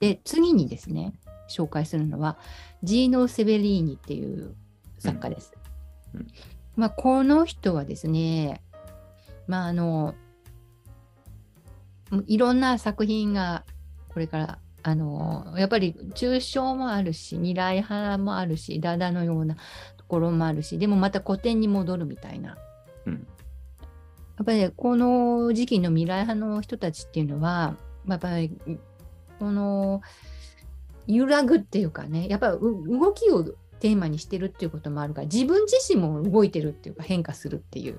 [0.00, 1.12] で次にですね
[1.48, 2.38] 紹介するのは
[2.82, 4.54] ジーノ・セベリーニっていう
[4.98, 5.52] 作家です。
[6.14, 6.20] うん。
[6.20, 6.26] うん。
[6.76, 8.62] まあ、この人はですね、
[9.46, 10.14] まあ、あの
[12.26, 13.64] いろんな作品が
[14.08, 19.56] これからあのやっぱり抽象もあるし未来派もあるしダダのような
[19.96, 22.56] ところもあるしでもまた古典に戻るみたいな。
[23.06, 23.26] うん。
[24.36, 27.76] やっぱりこの時期の未来派の人たちっていうのは
[28.06, 28.56] やっぱり
[29.38, 30.00] この
[31.06, 33.44] 揺らぐっていうかねやっぱ動きを
[33.80, 37.98] テーマにしてるっていうこともあるから自分自身も動いてるっていうか変化するっていう。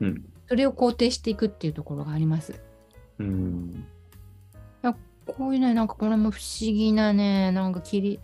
[0.00, 0.24] うん。
[0.48, 2.60] それを肯定していくっていうところがあります。
[3.18, 3.86] うん。
[5.26, 8.20] こういうねなんかこれも不思議なねなんか切り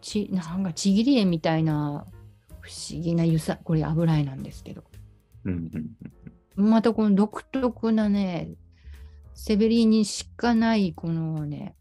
[0.00, 2.04] ちなんかちぎり絵みたいな
[2.60, 4.84] 不思議なゆさこれ油絵なんですけど。
[5.44, 5.70] うん
[6.56, 6.70] うん。
[6.70, 8.50] またこの独特なね
[9.34, 11.74] セベリーにしかないこのね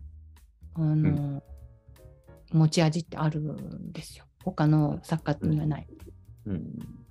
[0.75, 1.43] あの、
[2.51, 4.25] 持ち味ってあるんですよ。
[4.43, 5.87] 他の作家にはない。
[6.45, 6.63] うん。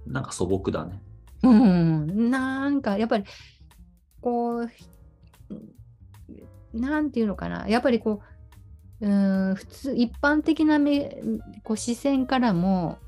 [0.06, 1.00] なんか素朴だね。
[1.42, 3.24] うん、なんかやっぱり
[4.20, 4.70] こう
[6.72, 7.66] なんていうのかな。
[7.68, 8.22] やっぱりこ
[9.00, 11.20] ううん普通一般的な目
[11.64, 12.98] こう視線からも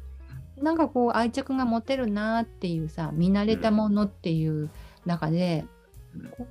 [0.57, 4.71] なんかこう愛着が持てるなっていうさ見慣れたものっていう
[5.07, 5.65] 中で、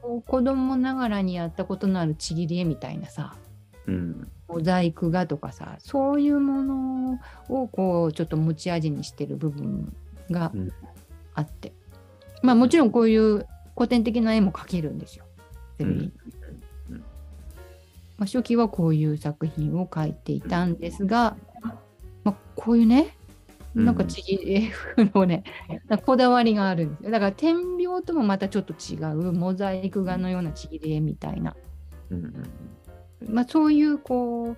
[0.02, 3.36] こう子供ながらにやったことのあるちぎり絵みたいなさ
[3.88, 4.28] うん。
[4.48, 9.96] モザイク画とかさそういうものをこうちょっと持ち味にしてる部分
[10.30, 10.70] がうん。
[11.36, 11.74] あって、
[12.44, 15.26] まあもちろんこういう古典的な絵も描けるんですよ。
[15.80, 16.12] ゼミ
[16.90, 16.98] うん。
[18.18, 21.36] まあ、初期はこういう作品を描いていたんですが、
[22.24, 23.18] まあ、こういうね
[23.76, 25.44] なんかちぎり絵のね、
[26.06, 27.12] こだわりがあるんですよ。
[27.12, 31.56] だから点描ともまたちょっと違うモザイク画のようなちぎり絵みたいな。
[32.12, 32.34] うんうん
[33.30, 34.56] まあ、そういうこ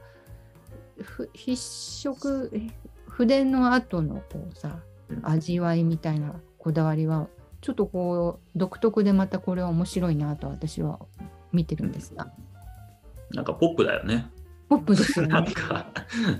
[0.98, 2.68] うふ筆色え
[3.08, 7.28] 筆の後のこうさうん味わいみたいなこだわりは
[7.62, 11.00] ちょっとこう独特でまたこれは面白いなと私は
[11.52, 12.31] 見てるんですが
[13.31, 14.28] なんかポップだよね。
[14.70, 15.52] ポップですよなんね。
[15.52, 15.92] か、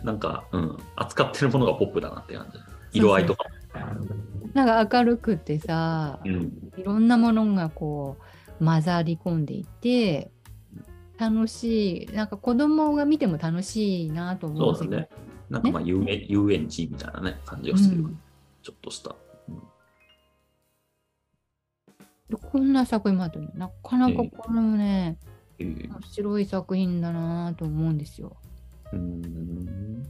[0.04, 2.60] なんか、うん、扱ってるものがポップだなって感じ。
[3.00, 3.46] 色合いとか
[4.54, 6.32] なんか明るくてさも。
[6.32, 8.18] うんいろんなものがこ
[8.60, 10.32] う混ざり込んでいて
[11.18, 12.06] 楽しい。
[12.14, 15.10] なんか子供が見ても楽しいなと思うんですよそうだね。
[15.50, 17.98] なんかまあ遊園遊園地みたいなね、感じがする。
[18.02, 18.04] よ。
[18.06, 18.20] うん。
[18.62, 19.16] ちょっとした。
[22.30, 23.70] でこんな作品もあってねな。
[23.84, 25.18] かなかこれもね、
[25.60, 28.36] えー面白い作品だなと思うんですよ。
[28.92, 30.04] うーん。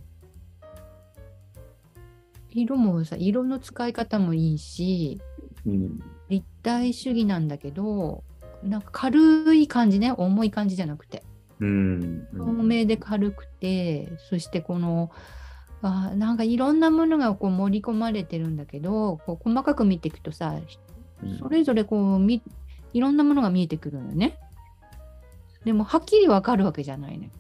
[2.52, 5.20] 色もさ色の使い方もいいし
[5.66, 6.00] うん。
[6.30, 8.24] 立体主義なんだけど
[8.66, 11.24] なんか軽い感じね重い感じじゃなくて。
[11.60, 12.28] うん。
[12.36, 15.12] 透明で軽くて、そしてこの
[15.82, 20.60] あなんかいろんなものがこう盛り込まれてるんだけどこう細かく見ていくとさ
[21.24, 21.38] うん。
[21.38, 22.42] それぞれこうみ
[22.94, 24.38] いろんなものが見えてくるのよね。
[25.64, 27.32] でもはっきりわかるわけじゃないね。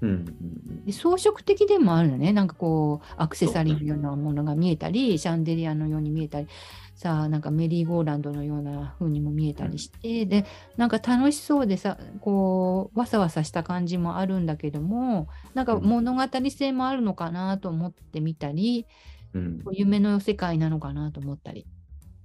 [0.00, 0.10] うん。
[0.10, 0.84] うん。
[0.84, 2.32] で装飾的でもあるのね。
[2.32, 6.48] なんかこうアクセサリーのようなものが見えたり、シャンデリアのように見えたり、
[6.98, 10.44] さあなんかメリーゴーランドのような風にも見えたりして、で
[10.76, 18.84] なんか楽しそうでさこうわさわさした感じもあるんだけどもなんか物語性もあるのかなと思ってみたり、
[19.32, 19.62] うん。
[19.70, 21.66] 夢の世界なのかなと思ったり。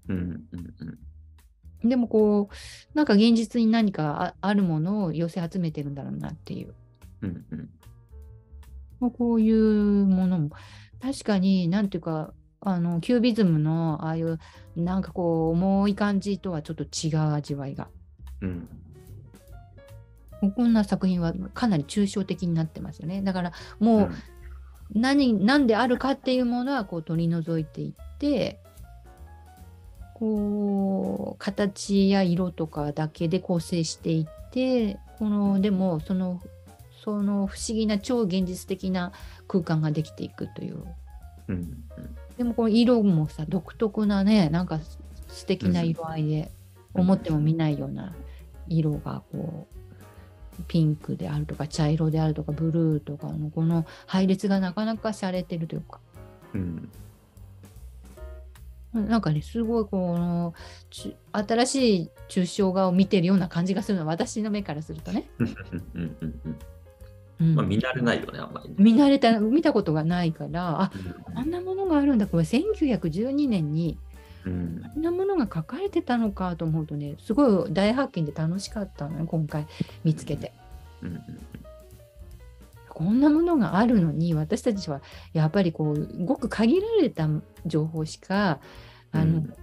[0.07, 0.73] うんうん
[1.83, 1.87] うん。
[1.87, 6.73] でもこうなんか現実に何かああるものを寄せ集めてるんだろうなっていう。
[7.21, 7.69] うんうん。
[8.99, 10.49] まあこういうものも。
[10.99, 12.33] 確かになんていうか
[12.65, 14.39] あのキュービズムのああいう
[14.75, 17.87] なんかこう重い感じとはちょっと違う味わいが。
[18.41, 18.67] うん。
[20.55, 23.21] こんな作品はかなり抽象的になってますよね。
[23.21, 24.11] だからもう
[24.93, 28.59] 何何であるかっていうものはこう取り除いていって
[30.13, 36.41] こう形や色とかだけで構成していってこのでもその
[37.03, 39.11] その不思議な超現実的な
[39.47, 40.83] 空間ができていくという。
[41.49, 44.79] うんうんでもこの色もさ独特なねなんか
[45.27, 46.51] 素敵な色合いで、
[46.93, 48.13] 思っても見ないような
[48.67, 49.67] 色がこ
[50.59, 55.99] うピンクであるとか茶色であるとかブルーとかのこの配列がなかなか洒落てるというか。
[56.53, 56.89] うん。
[58.93, 60.53] なんかねすごいこの
[60.91, 65.27] ち新しい抽象画を見てるような感じがするの私の目からするとね、
[67.39, 67.55] うん。
[67.55, 68.75] まあ見慣れないよね、あんまりね。
[68.77, 70.91] 見慣れた見たことがないからあ
[71.31, 71.37] うん。
[71.37, 72.27] あんなものがあるんだ。
[72.27, 73.97] これ1912年に
[74.45, 74.81] うん。
[74.83, 79.67] あんなものが書かれてたのかと思うとねすごい大発見で楽しかったのよ今回
[80.03, 80.53] 見つけて。
[81.01, 81.09] うん。
[81.09, 81.23] うん。
[82.89, 85.01] こんなものがあるのに私たちは
[85.33, 87.27] やっぱりこうごく限られた
[87.65, 88.59] 情報しか
[89.11, 89.53] あの、うん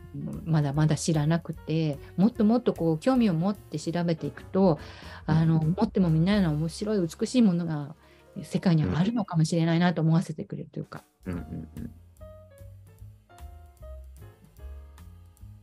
[0.45, 4.79] まだまだ知らなくてもっともっとこう興味を持って調べていくと
[5.27, 7.95] あの持ってもみんなような面白い美しいものが
[8.43, 11.69] 世界にはあるのかもしれないなと思わせてくれるというか、うんうん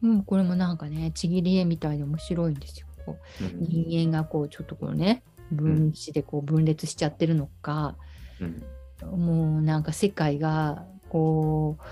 [0.03, 0.09] うん。
[0.09, 2.87] うん、これもなんかねちぎり絵みたいで面白いんですよ。
[3.05, 7.95] こううん人間がこうちょっとこうね分子でこう分裂しちゃってるのか、
[8.39, 8.63] うん。
[9.05, 11.83] もうなんか世界がこう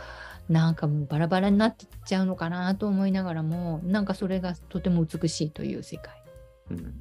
[0.49, 6.13] なんかもうバラバラになってっちゃうのかなと思いながらもなんかそれがとても美しいという世界。
[6.71, 6.95] うんうん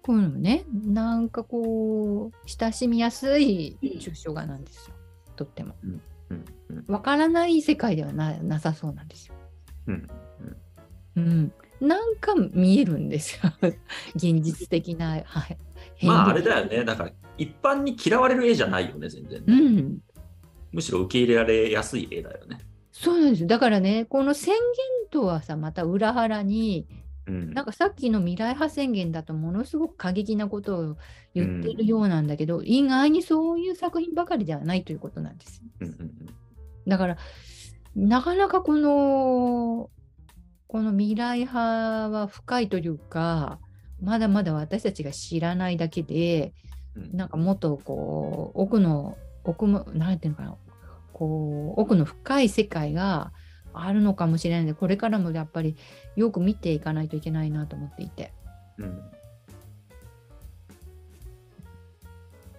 [0.00, 4.94] こういうのもねなんかこう親しみやすい抽象画なんですよ。
[5.36, 5.74] とっても。
[5.84, 6.00] うん。
[6.70, 6.84] うん。
[6.88, 9.34] わからない世界ではななさそうなんですよ。
[9.88, 10.08] うん。
[11.16, 13.52] うん、なんか見えるんですよ
[14.16, 15.58] 現実的な、はい、
[16.02, 16.84] まああれ変だよね。
[16.84, 19.44] だから一般に嫌われる絵じゃないよね、全然。
[19.46, 19.98] うん、
[20.72, 22.58] むしろ受け入れられやすい絵だよね。
[22.92, 26.88] そうなんですよだからねこの宣言とはさまた裏腹に
[27.28, 30.96] うんなんかさっきの未来派宣言だとものすごく過激なことを
[31.32, 35.62] 言ってるようなんだけど、意外にそういう作品ばかりではないということなんですよ。
[35.80, 36.10] うんうん
[36.88, 37.18] だから
[37.94, 39.90] なかなかこの
[40.68, 43.58] この未来派は深いというか
[44.00, 46.52] まだまだ私たちが知らないだけで
[46.94, 47.16] うん。
[47.16, 50.56] なんかもっとこう奥の奥もなんていうのかな
[51.12, 53.32] こう奥の深い世界が
[53.72, 55.76] あるのかもしれないのでこれからもやっぱり
[56.16, 58.32] よく見ていかないといけないなと思っていて。
[58.78, 59.00] うん。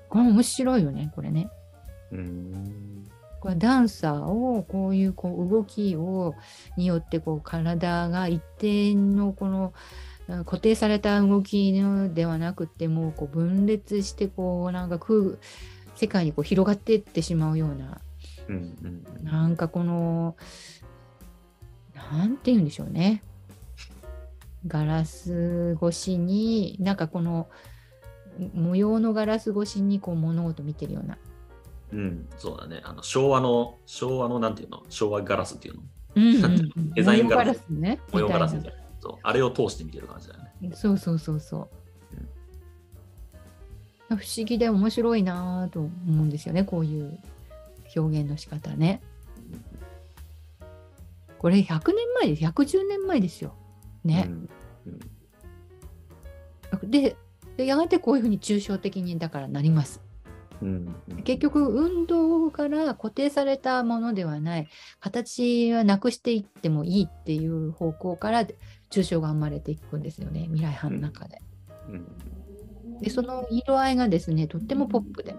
[0.10, 1.50] これ面白いよねこれね。
[2.12, 3.08] うん
[3.40, 6.36] これダンサーをこういうこう動きを
[6.78, 9.74] によってこう体が一定のこの
[10.28, 15.38] うん固定された動きのではなくてもうこう分裂してこうなんか空
[15.96, 18.00] 世界にこう広がっていってしまうような
[18.50, 19.24] うんうん。
[19.24, 20.36] なんかこの
[21.96, 23.24] なんて言うんでしょうね。
[24.68, 27.48] ガラス越しになんかこの
[28.54, 31.18] 模様のガラス越しにこう物事見てるような
[31.92, 32.82] うん、そうだね。
[32.84, 34.84] あの昭和の、昭和のなんていうの？
[34.90, 35.82] 昭和ガラスっていうの？
[36.96, 38.80] デザインガラス模様ね模様ガラスみたいな。
[39.00, 40.70] そうあれを通して見てる感じだよね。
[40.70, 41.70] なそうそうそうそ
[44.12, 44.16] う。
[44.16, 47.20] 不思議で面白いなぁと思うんですよね、こういう
[47.96, 49.02] 表現の仕方ね。
[51.38, 53.54] これ100年前です、110年前ですよ。
[54.04, 54.26] ね。
[54.28, 54.50] うん
[54.88, 55.00] うん
[56.84, 57.16] で
[57.58, 60.02] で、やがてこういうふうに抽象的にだからなります。
[60.62, 64.68] うんうん結局、運動から固定されたものではない、
[65.00, 68.46] 形はなくしていってもいいっていう方向から
[68.90, 71.42] 抽象が生まれていくんですよね、未来派の中で。
[71.90, 72.08] うん
[73.02, 75.36] で、その色合いがですね、とってもポップで。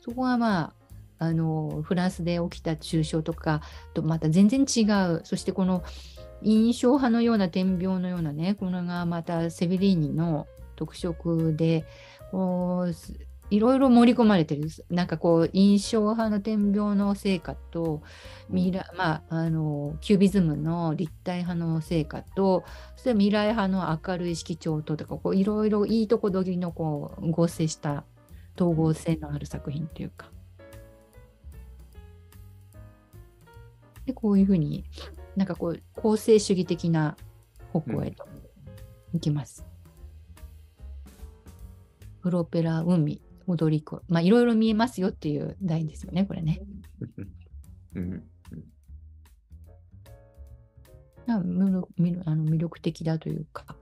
[0.00, 0.74] そこがまあ、
[1.18, 3.60] あの、フランスで起きた抽象とか
[3.92, 5.20] とまた全然違う。
[5.24, 5.82] そしてこの
[6.42, 11.84] 印象派のような点描のようなね、これがまたセビリーニの特色で、
[12.30, 13.12] こうす
[13.50, 14.68] いろいろ盛り込まれてる。
[14.90, 18.02] なんかこう、印象派の点描の成果と、
[18.48, 22.64] 未来、まあ、あの、キュービズムの立体派の成果と、
[22.96, 28.04] そして未来派の明るい色調ととか、こういろいろいいとこ取りのこう合成した
[28.56, 30.30] 統合性のある作品というか。
[34.04, 34.84] で、こういうふうに、
[35.36, 37.16] なんかこう、構成主義的な
[37.72, 38.26] 方向へと
[39.14, 39.64] 行きます。
[42.20, 46.60] プロペラ、海、踊り子、まあいろいろ見えますよっていう題ですよね、これね。
[47.94, 48.22] うん。
[51.26, 53.76] まあの魅力的だというか、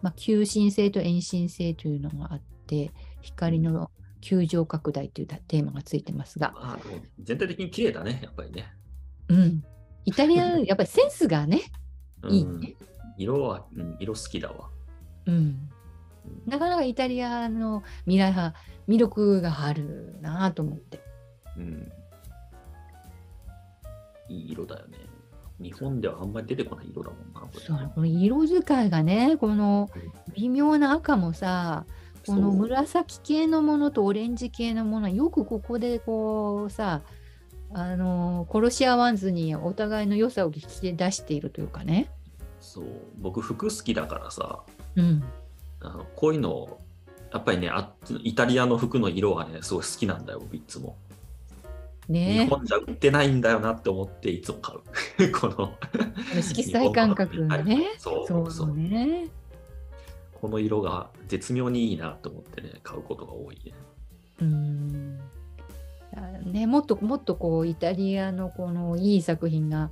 [0.00, 6.78] まあ、求心性と遠心性というのがあって光の球状拡大というテーマがついてますが、まあ
[7.22, 8.72] 全体的に綺麗だね、やっぱりね。
[9.28, 9.64] うん、
[10.04, 11.62] イタリアやっぱりセンスがね、
[12.22, 12.32] うん。
[12.32, 12.76] いいね。
[13.16, 14.70] 色は、うん、色好きだわ。
[15.26, 15.68] うん、
[16.46, 21.00] なかなかイタリアの未来派魅力があるなと思って。
[21.56, 21.92] うん。
[24.28, 24.98] いい色だよね。
[25.60, 27.40] 日本ではあんまり出てこない色だもんな。
[27.40, 29.90] これそうこの色使いがねこの
[30.34, 31.84] 微妙な赤もさ
[32.26, 37.02] この紫系のものとオレンジ系のものよくここでこうさ
[37.72, 42.10] あの殺し合わずにお互いの良さを引き出しているというかね。
[42.60, 42.84] そう
[43.18, 44.60] 僕服好きだからさ
[44.96, 45.22] うん、
[45.80, 46.78] あのこういうの
[47.32, 47.92] やっぱりねあ
[48.22, 50.96] イタリアの服の色がねすごい好きなんだよ僕いつも
[52.08, 55.32] 日ね本じゃ売ってないんだよなって思っていつも買う。
[55.38, 55.74] この
[56.40, 57.96] 色彩感覚がね。
[57.98, 59.28] そうそそううね。
[60.40, 63.72] この色が絶妙にいいなと思ってね、買うことが多いね。
[64.40, 65.20] うん。
[66.14, 69.90] あね、もっともっとこうイタリアのこのいい作品が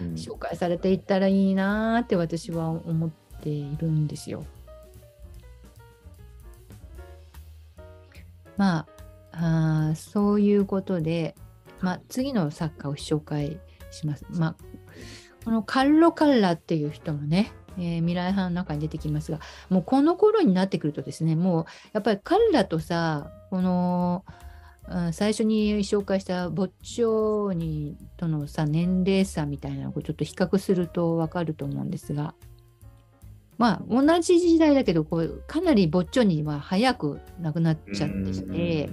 [0.00, 3.10] うん紹介されていったらいいなーって私は思っ
[3.40, 4.44] ているんですよ。
[8.56, 8.86] ま
[9.32, 11.34] ああそういうことで、
[11.80, 13.58] まあ、次の作家を紹介
[13.90, 14.24] します。
[14.30, 14.56] まあ、
[15.44, 24.24] このカルロ・カッラっていう人もね、えー未来派の中に出てきますがもうこの頃になってくるとですねもうやっぱりカルラとさこの
[24.86, 32.34] あ最初に紹介したボッチョーニとのさ年齢差みたいなのをちょっと比較すると分かると思うんですが
[33.58, 38.90] まあ同じ時代だけどこうかなりボッチョーニは早く亡くなっちゃってして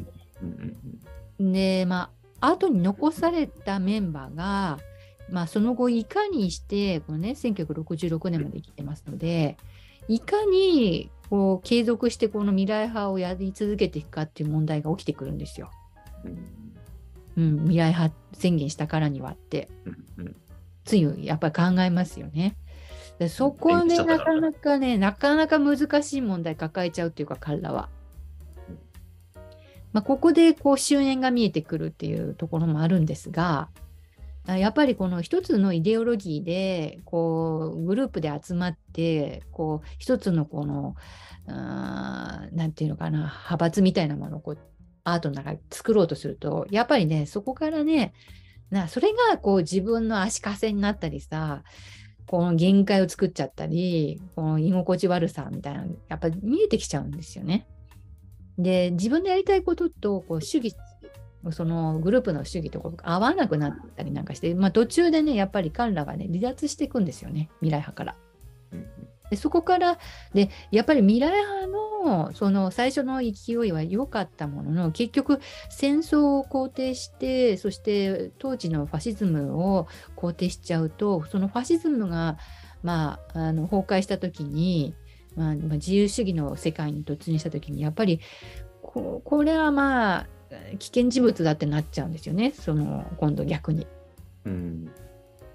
[1.40, 4.80] でまあ後に残されたメンバーが
[5.30, 9.58] まあその後いかにしてこのね1966年まで生きてますので
[10.08, 15.72] いかにこう継続してこの未来派をやり続けていくかっていう問題が起きてくるんですよ。
[16.26, 16.62] うん
[17.38, 19.70] うん、未来派宣言したからにはって
[20.84, 22.56] ついやっぱり考えますよね。
[23.22, 27.88] でそこでなかなかねなかなか難しい問題抱えちゃうっていうか彼らは。
[29.94, 33.68] まあ、ここでこう終焉が見えてくるっていうところもあるんですが
[34.48, 40.96] あやっぱりこの一つのイデオロギーでこうグループで集まってこう一つのこの
[41.46, 44.58] あーなんていうのかな派閥みたいなものをこう
[45.04, 48.14] アートの中で作ろうとするとやっぱりねそこからね
[48.72, 51.64] なそれがこう自分の足かせになったりさ
[52.32, 57.68] この限界を作っちゃったりこの居心地悪さみたいなのやっぱり見えてきちゃうんですよね。
[58.58, 60.74] で自分でやりたいこととこう主義
[61.52, 68.16] そのグループの主義とこう合わなくなったりなんかして、まあ、途中でねやっぱり彼らがね離脱していくんですよね未来派から。
[68.72, 68.88] うん
[69.32, 69.98] でそこから
[70.34, 82.38] でやっぱり未来派のその最初の勢いは良かったものの結局戦争を肯定してそして当時のファシズムを肯定しちゃうとそのファシズムが、
[82.84, 84.94] まあ、あの崩壊した時に、
[85.38, 88.20] まあ、まあ自由主義の世界に突入した時にやっぱり
[88.82, 90.28] ここれはまあ
[90.78, 93.88] 危険事物だってなっちゃうんですよねその今度逆に。
[94.46, 94.92] うん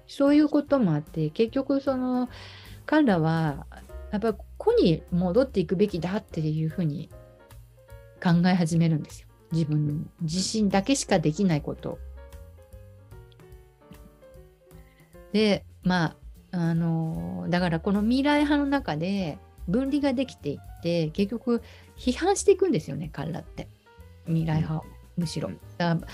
[0.07, 2.29] そういうこともあって結局その
[2.87, 3.67] 彼らは
[4.11, 7.09] やっぱりここに戻っていくべきだっていうふうに
[8.23, 9.27] 考え始めるんですよ。
[9.51, 11.99] 自分自身だけしかできないこと。
[15.33, 16.15] でま
[16.51, 21.61] ああのだからこの未来派の中で分離ができていって結局
[21.97, 23.67] 批判していくんですよね彼らって
[24.25, 24.85] 未来派を
[25.17, 25.49] むしろ。
[25.49, 26.07] うんだから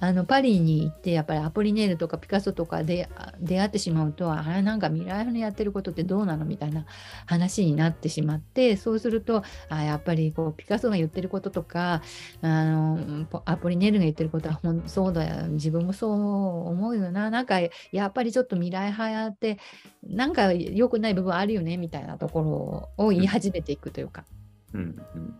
[0.00, 6.86] あのパリに行ってやっぱりアポリネールとかピカソとかであ出会ってしまうとあれなんか未来派のやってることってどうなのみたいな
[7.26, 12.02] 話になってしまって そうするとあやっぱりこうピカソが言ってることとか
[12.40, 17.30] あのポアポリネールが言ってることはほんそうだよ自分もそう思うよな。
[17.30, 19.58] なんかやっぱりちょっと未来派やって
[20.02, 24.24] なんか良くない部分あるよねみたいなところを言い始めていくというか、
[24.72, 24.84] うんう
[25.18, 25.34] ん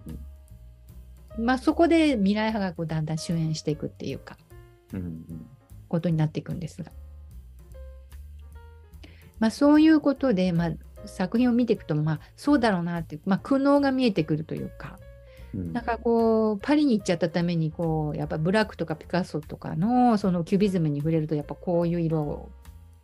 [1.38, 1.45] うん。
[1.45, 4.37] まあ、そこで未来派がこうだんだん終焉していくっていうか。
[4.94, 5.47] うんうん
[5.88, 6.92] ことになっていくんですが。
[9.40, 10.73] まあ、そういうことで、まあ、
[11.06, 14.99] 作品を見ていくと、まあ、そうだろうなって、まあ、苦悩が見えてくるというか、
[15.52, 22.50] うんなんかこう、パリに行っちゃったために、こう、やっぱブラックとかピカソとかの、そのキュビズムに触れると、やっぱこういう色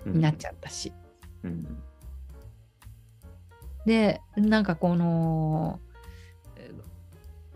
[0.06, 0.92] になっちゃったし。
[1.42, 1.82] うん
[3.84, 5.78] で、なんかこの、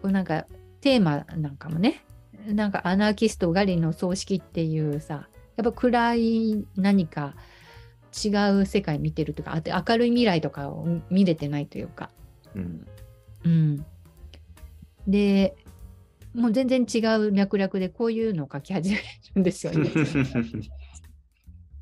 [0.05, 0.47] なんか
[0.81, 2.05] テーマなんかもね、
[2.47, 7.35] なんかアナーキストガリの葬式っていうさ、やっぱ暗い何か
[8.25, 8.29] 違
[8.61, 12.11] う世界見てるとか、あて明るい未来とかを見れてないというか、
[12.55, 12.87] うん
[13.45, 13.87] うん。
[15.07, 15.57] で、
[16.35, 18.99] もう全然違う脈絡でこういうのを書き始め
[19.35, 19.91] るんですよね。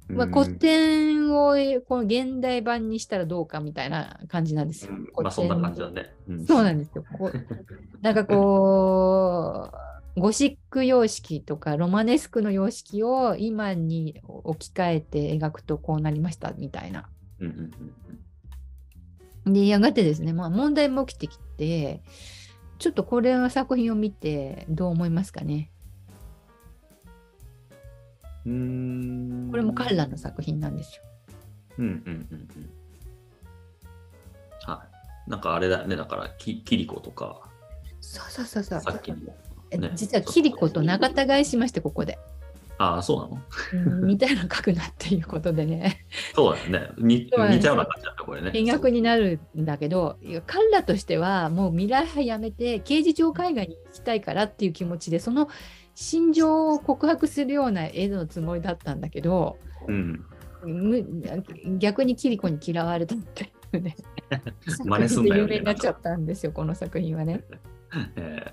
[0.09, 1.55] まあ、古典を
[1.87, 4.93] この現代版にしたらどうかみたいな感じなんですよ。
[4.93, 6.15] うんまあそんな感じだね。
[6.29, 7.05] うんそうなんですよ。
[7.13, 7.47] こう
[8.01, 9.88] なんかこう、
[10.19, 17.09] ゴシック様式とかロマネスクの様式を今に置き換えて描くとこうなりましたみたいな。
[19.47, 22.03] で、やがてですね、まあ問題も起きてきて、
[22.79, 25.71] ちょっとこれの作品を見てどう思いますかね？
[28.45, 31.03] これも彼らの作品なんですよ。
[31.79, 31.93] うんうん
[32.31, 32.71] うんうん。
[34.67, 34.85] は
[35.27, 35.31] い。
[35.31, 37.49] なんかあれだね、だから、きキリコとか、
[38.01, 38.81] そうそうそうそう。
[38.81, 42.19] さっきの、えね実はキリコと仲違いしまして、ここで。
[42.81, 43.43] ああ、そうなの？
[44.01, 46.91] うん似たような書くなっていうことでね、そうだよね。
[46.99, 48.53] にそうだね似たような感じだった、これね。
[48.53, 55.49] 見学になるんだけど、彼らとしてはもう未来派やめて刑事上海外に行きたいからっていう気持ちで、その
[55.97, 59.59] 心情を告白するような絵のつもりだったんだけど、
[59.89, 60.25] うん。
[60.65, 61.05] む
[61.79, 63.97] 逆にキリコに嫌われたっていうね。
[64.85, 67.43] 真似すんなよ有名 になっちゃったんですよ、この作品はね。
[68.15, 68.53] え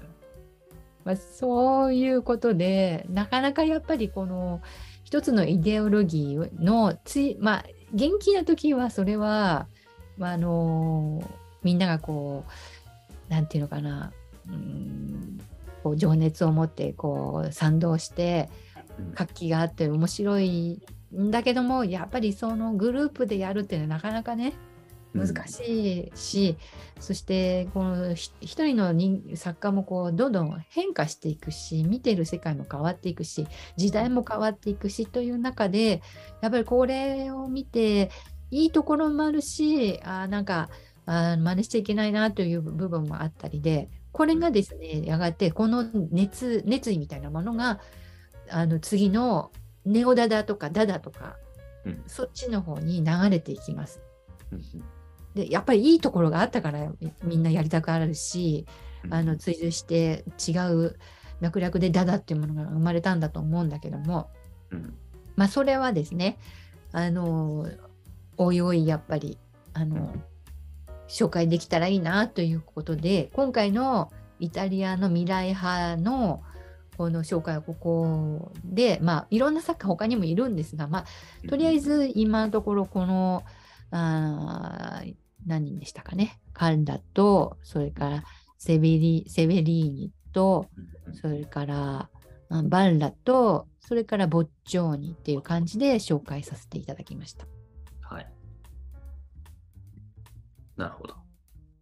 [1.05, 4.61] まあ、そういうことで、なかなかやっぱりこの
[5.03, 9.67] 一つのイデオロギーのつい、まあ、元気な時はそれは、
[10.17, 11.23] まあ、あの
[11.63, 12.43] みんながこ
[13.29, 14.11] う、なんていうのかな、
[14.49, 15.39] うん
[15.85, 18.49] こう情熱を持ってこう賛同して
[19.13, 20.81] 活気があって面白い
[21.15, 24.53] んだけどもやっぱりそのグループでやるっていうのはなかなかね
[25.15, 26.57] 難しいし、
[26.99, 36.01] そしてこのひ一人の人作家もこうどんどん変化していくし見てる世界も変わっていくし時代も変わっていくしという中で
[36.41, 38.11] やっぱりこれを見て
[38.49, 40.69] いいところもあるしあーなんか
[41.05, 47.79] あー真似しちゃいけないなという部分もあったりでこれがですねやがてこの熱熱意みたいなものが
[48.49, 49.51] あの次の
[49.85, 51.35] ネオダダとかダダとか
[51.85, 52.03] うん。
[52.07, 54.01] そっちの方に流れていきます。
[55.35, 58.65] うんでやっぱりいいところがあったからみみんなやりたくなるし
[59.03, 59.13] うん。
[59.13, 60.97] あの追随して違う
[61.41, 64.29] 脈絡でダダっていうものが生まれたんだと思うんだけども
[64.71, 64.93] うん。
[65.35, 66.37] まあそれはですね
[66.91, 67.67] あの
[68.37, 69.37] おいおいやっぱり
[69.73, 70.13] あの
[71.07, 76.41] 紹介できたらいいなということで今回のイタリアの未来派の
[76.97, 83.43] この紹介はここでまあいろんな作家他にもいるんですがまあとりあえず今のところこの
[83.91, 85.15] あー
[85.45, 88.23] 何人でしたかねカンダとそれから
[88.57, 90.67] セベリセベリーニと
[91.05, 92.09] うんそれから
[92.49, 97.45] あバンラとそれからボッチョーニっていう感じで紹介させていただきました。
[98.01, 98.31] はい。
[100.75, 101.15] なるほど。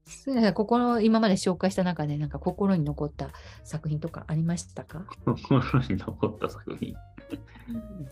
[0.06, 3.30] それではここの今まで紹介した中でなんか心に残った
[3.64, 6.94] 作品とかありましたか、 心に残った作品。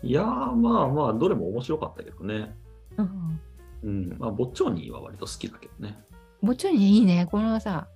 [0.02, 2.56] いやー、まあまあ、どれも面白かったけどね。
[2.96, 3.40] うん、
[3.82, 4.16] うん。
[4.18, 5.98] まあ、ボッチョーニーは割と好きだけどね。
[6.42, 7.88] ボッチョーニいいねこのさ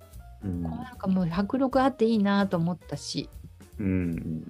[0.43, 0.63] うん。
[0.63, 3.29] このなんかもう迫力あっていいなと思ったし
[3.79, 4.43] うん。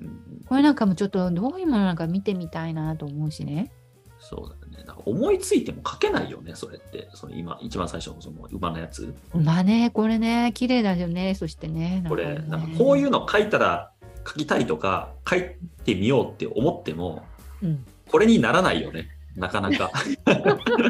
[0.48, 3.72] これなんかもちょっとどういうものなんか見てみたいなと思うしね。
[4.20, 4.84] そうだよね。
[4.86, 7.08] なんか思いついても書けないよね、それって。
[7.14, 9.14] その今、一番最初のその馬のやつ。
[9.34, 13.92] まあねこれね綺麗だよねそしてねこれ、ねなんかこういうの書いたら
[14.26, 15.44] 書きたいとか、書い
[15.86, 17.24] てみようって思っても、
[17.62, 19.10] うんこれにならないよね。
[19.38, 19.92] なかなか。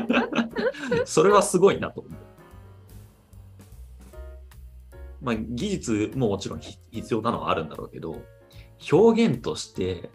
[1.06, 2.14] それはすごいなと思う。
[5.22, 8.22] まあ、技術ももちろんひ必要なのはあるんだろうけど、
[8.92, 10.10] 表現として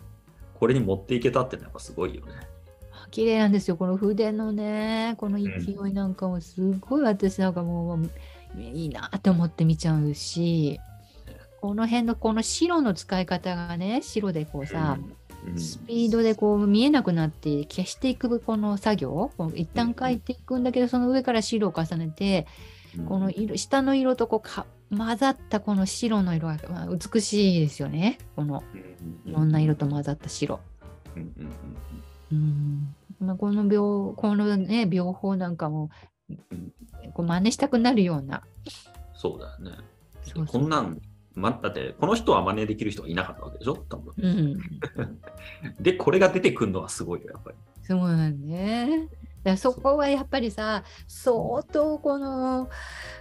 [0.55, 2.33] これに持っていけたってのはやっぱすごいよね。
[3.11, 8.11] 綺麗なんですよこの筆のねこの勢いなんかもすごい私なんかもう
[8.59, 10.81] いいなと思って見ちゃうし
[11.61, 15.13] この辺のこの白の使い方がね白でこうさ、うん
[15.57, 22.47] スピードでこう見えなくなって消していくこの作業一旦書いていくんだけどその上から白を重ねて
[22.99, 23.07] うん。
[23.07, 28.19] この色下の色とこうか混ざったこの白の色が、まあ、美しいですよね。
[28.37, 29.31] このうん。
[29.31, 30.61] いろんな色と混ざった白。
[31.17, 32.95] うん。
[33.21, 35.91] まあ、この描このね描法なんかも
[36.31, 36.73] うん。
[37.15, 38.43] こう真似したくなるような。
[39.15, 39.83] そうだよね。
[40.23, 40.61] そうそう。
[40.63, 41.01] こんなん、
[41.35, 43.77] ま、だってこの人は真似できる人はいなかったわけでしょ？
[43.89, 44.13] 多分。
[44.19, 44.59] うん、
[45.81, 47.57] で、これが出てくるのはすごいよ、やっぱり。
[47.83, 49.09] すごいよね。
[49.43, 52.69] だそこはやっぱりさ相当この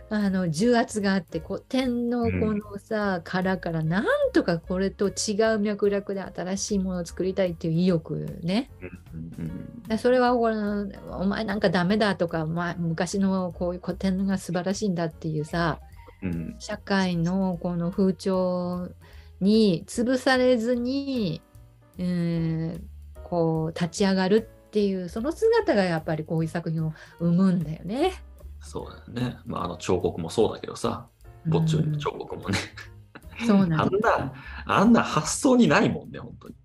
[0.09, 8.69] あの重圧があってこう点のこのさ、殻からなんとかこれと違う脈絡で新しいものを作りたいっていう意欲ね。
[9.13, 10.87] うんそれはこの
[11.19, 15.90] お前なんかダメだとか、まあ、昔のこういう古典が素晴らしいんだっていうさうん
[16.59, 18.89] 社会のこの風潮
[19.39, 21.41] に潰されずに、
[21.97, 22.89] うん、
[23.23, 28.13] こう立ち上がるっていうその姿がやっぱりこういう作品を生むんだよね。
[28.61, 29.37] そうだよね。
[29.45, 31.07] まあ、あの彫刻もそうだけどさ、
[31.45, 32.57] ぼっちの彫刻もね。
[32.85, 32.91] うん
[33.45, 34.33] そうなんだあんな、
[34.65, 36.55] あんな発想にないもんね、本当に。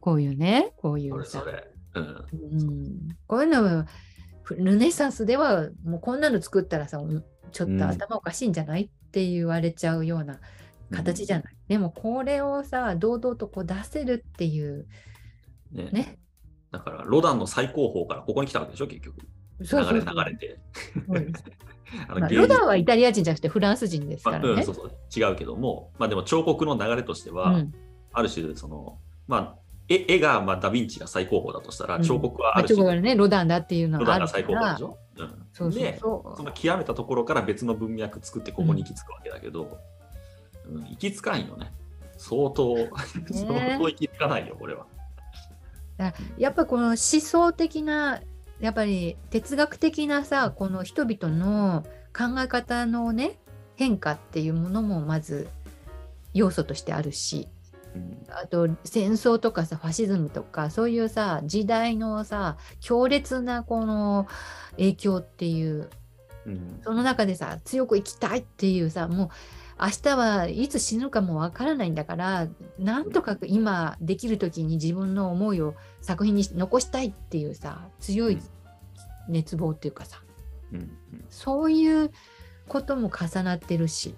[0.00, 1.64] こういうねこういそうれさそれ。
[1.94, 2.04] うん。
[2.04, 3.86] うん、こういうのは
[4.50, 10.40] ルネサンスではもうこんなの作ったらさうんちょっと頭おかしいんじゃないって言われちゃうような
[10.90, 11.54] 形じゃない？
[11.68, 14.86] でもこれをさ堂々とこう出せるっていう
[15.72, 16.18] ねね。
[16.70, 19.18] だから、ロダンの最高峰からここに来たわけでしょ、結局。
[19.60, 20.58] 流れ流れて。
[22.34, 24.74] ロダンはイタリア人じゃなくてフランス人ですかまあらねうん、そう。
[24.74, 27.74] そう違うけども、まあでも彫刻の流れとしては、うん
[28.14, 32.02] ある種、その、まあ、絵絵がまあダ・ヴィンチが最高峰だとしたら、うん。
[32.02, 35.28] 彫刻はまあ、あるし、彫刻はね、ロダンだっていうのロがあるかダンが最高峰らでしょ、うん。
[35.52, 39.72] そうそうでその極めたところから別の文脈作ってここに行き着くわけだけど、うん
[40.90, 41.72] 行き着かんよね。
[42.16, 42.76] 相当、
[43.32, 44.86] 相当行き着かないよ、これは。
[46.38, 48.20] やっぱこの思想的な
[48.60, 51.84] やっぱり哲学的なさこの人々の
[52.16, 53.38] 考え方のね
[53.76, 55.48] 変化っていうものもまず
[56.34, 57.48] 要素としてあるし。
[57.56, 57.61] うん
[58.28, 64.26] あと戦争とかさファシズムとかそういうさ時代のさ強烈なこの
[64.72, 65.90] 影響っていう
[66.46, 66.80] うん。
[66.82, 69.28] その中でさ強く生きたいっていうさもう
[69.80, 78.38] 明日はいつ死ぬかもわからないんだからなんとか今できる時に自分の思いを作品に残したいっていうさ強い
[79.28, 80.22] 熱望っていうかさ。
[80.72, 80.78] うん。
[80.80, 80.90] うん。
[81.28, 82.10] そういう
[82.68, 84.14] ことも重なってるし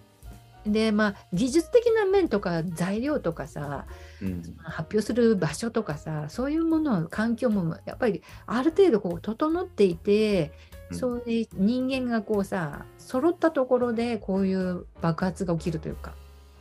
[0.67, 3.87] でまあ技術的な面とか材料とかさ
[4.23, 4.43] うん。
[4.63, 10.53] 発表する場所とかさそういうもの環境もやっぱりある程度こう整っていて、
[10.91, 10.99] うん。
[10.99, 16.15] そういう人間がこうさ揃ったところでこういう爆発が起きるというか。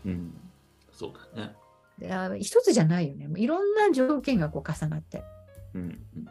[0.06, 0.34] うん。
[0.92, 1.56] そうだよね。
[2.00, 3.30] であ一つじゃないよね。
[3.38, 5.24] いろんな条件がこう重なって。
[5.74, 6.28] うんうん。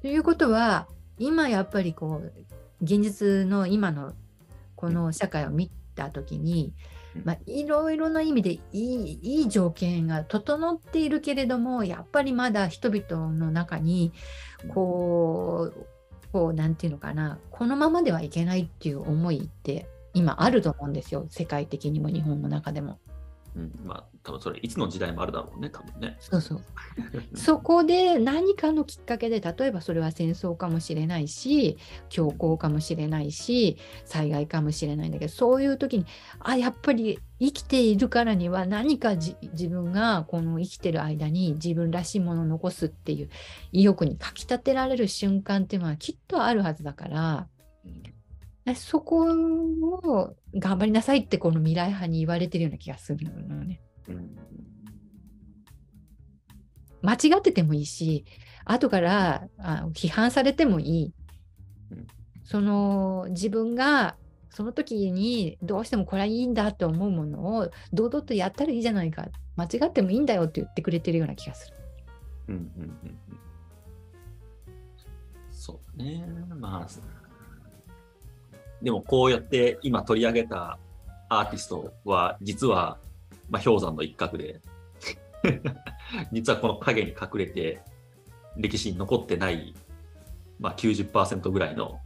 [0.00, 0.86] ということは
[1.18, 2.32] 今やっぱりこう
[2.82, 4.12] 現実の今の
[4.74, 6.72] この社会を見た時に、
[7.14, 7.22] うん。
[7.24, 14.12] まあ、いろいろな意味でいいいい条件が整っているけれどもやっぱりまだ人々の中に
[14.74, 15.86] こう
[16.30, 21.26] こうなんていうのかなこのままではいけないっていう思いって今あると思うんですよ。
[21.30, 22.98] 世界的にも日本の中でも。
[23.54, 23.72] うん。
[23.84, 26.16] まあ、多分それ、いつの時代もあるだろうね、多分ね。
[26.18, 26.60] そうそう
[27.36, 36.06] そこで何かのきっかけで例えばそれは戦争かもしれないし恐慌かもしれないし災害かもしれないんだけどそういう時に
[36.40, 43.28] あやっぱり生きているからには何かじ自分がこの生きてる間に自分らしいものを残すっていう
[43.72, 47.46] 意欲にかきたてられる瞬間っていうのはきっとあるはずだから
[48.74, 53.80] そこを頑張りなさいってこの未来派に言われてるような気がするのね。
[54.08, 54.36] うん。
[57.02, 58.24] 間違っててもいいし
[58.64, 61.12] 後からあ批判されてもいい、
[61.92, 62.06] うん。
[62.44, 64.16] その自分が
[64.50, 69.28] その時にどうしてもこれはいいんだと思うものを堂々とやったらいいじゃないか。
[69.56, 71.76] 間違ってもいいんだよって言ってくれてるような気がする。
[72.48, 73.18] うんうんうんうん。
[75.50, 76.24] そうね。
[76.58, 76.88] まあ、
[78.82, 80.78] でもこうやって今取り上げた
[81.28, 82.98] アーティストは、実は、
[83.48, 84.60] まあ、氷山の一角で、
[86.32, 87.82] 実はこの影に隠れて、
[88.56, 89.74] 歴史に残ってない、
[90.58, 92.00] まあ、90%ぐらいの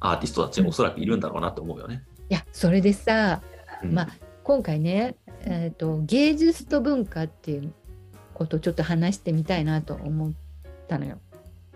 [0.00, 2.02] アーティストたちがおそらくいるんだろうなと思うよね。
[2.28, 3.42] いやそれでさ
[3.82, 4.08] うんまあ
[4.42, 7.72] 今回ね、えーと芸術と文化っていう
[8.34, 10.32] ことをちょっと話してみたいなと思っ
[10.88, 11.18] たのよ。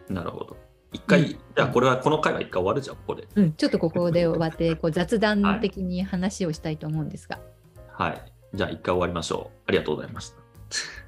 [0.08, 0.56] なるほど。
[0.92, 3.28] 一回、うんじゃあこれはこの回は一回終わるじゃん、ここで。
[3.34, 7.38] うん、ちょっとここで終わってこう雑談的に話をしたいと思うんですが。
[7.92, 8.32] はい。
[8.54, 9.60] じゃあ一回終わりましょう。
[9.66, 11.05] ありがとうございました。